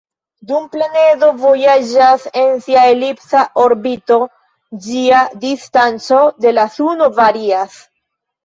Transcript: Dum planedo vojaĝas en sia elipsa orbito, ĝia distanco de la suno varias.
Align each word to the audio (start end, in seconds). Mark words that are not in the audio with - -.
Dum 0.51 0.63
planedo 0.75 1.27
vojaĝas 1.41 2.25
en 2.43 2.55
sia 2.67 2.85
elipsa 2.93 3.43
orbito, 3.65 4.19
ĝia 4.87 5.23
distanco 5.45 6.23
de 6.47 6.59
la 6.61 6.69
suno 6.79 7.13
varias. 7.21 7.79